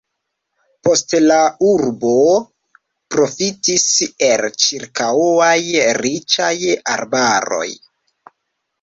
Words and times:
Poste 0.85 1.19
la 1.25 1.37
urbo 1.73 2.13
profitis 3.17 3.87
el 4.31 4.49
ĉirkaŭaj 4.67 5.55
riĉaj 6.03 6.53
arbaroj. 6.99 7.67